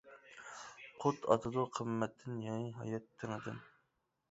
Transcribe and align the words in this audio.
قۇت 1.03 1.27
ئاتىدۇ 1.35 1.67
قىممەتتىن 1.77 2.41
يېڭى 2.47 2.75
ھايات 2.81 3.09
تېڭىدىن. 3.13 3.65